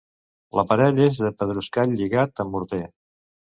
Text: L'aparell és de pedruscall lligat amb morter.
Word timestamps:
L'aparell 0.59 1.01
és 1.09 1.19
de 1.27 1.31
pedruscall 1.43 1.95
lligat 2.01 2.45
amb 2.47 2.59
morter. 2.59 2.83